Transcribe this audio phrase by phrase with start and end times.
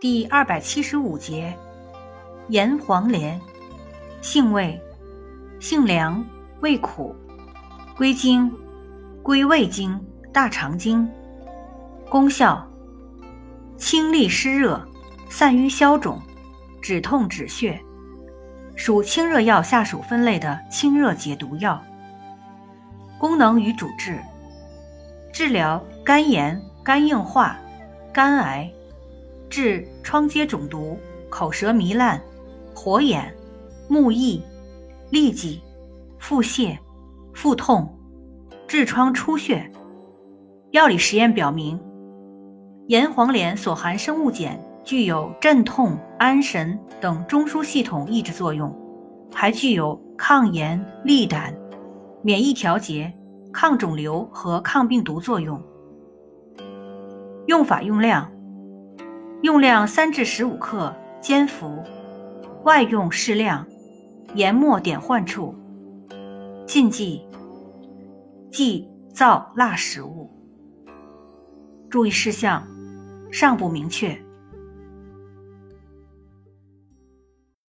[0.00, 1.54] 第二百七十五节，
[2.48, 3.38] 盐黄连，
[4.22, 4.80] 性味，
[5.60, 6.24] 性凉，
[6.60, 7.14] 味苦，
[7.98, 8.50] 归经，
[9.22, 10.02] 归胃经、
[10.32, 11.06] 大肠经。
[12.08, 12.66] 功效，
[13.76, 14.82] 清利湿热，
[15.28, 16.18] 散瘀消肿，
[16.80, 17.78] 止痛止血，
[18.74, 21.78] 属清热药下属分类的清热解毒药。
[23.18, 24.18] 功能与主治，
[25.30, 27.58] 治疗肝炎、肝硬化、
[28.14, 28.72] 肝癌，
[29.50, 30.96] 治疮疖肿毒、
[31.28, 32.22] 口舌糜烂、
[32.74, 33.34] 火眼、
[33.88, 34.40] 目翳、
[35.10, 35.60] 痢疾、
[36.18, 36.78] 腹泻、
[37.34, 37.92] 腹痛、
[38.68, 39.70] 痔疮出血。
[40.70, 41.78] 药理实验表明。
[42.86, 48.72] 炎黄连所含生物碱具有镇痛、安神等中枢系统抑制作用，
[49.32, 51.54] 还具有抗炎、利胆、
[52.22, 53.12] 免疫调节、
[53.52, 55.60] 抗肿瘤和抗病毒作用。
[57.46, 58.30] 用法用量：
[59.42, 61.82] 用量三至十五克，煎服，
[62.64, 63.66] 外用适量，
[64.34, 65.54] 研末点患处。
[66.66, 67.26] 禁忌：
[68.50, 70.30] 忌燥辣食物。
[71.88, 72.66] 注意事项。
[73.32, 74.20] 尚不明确。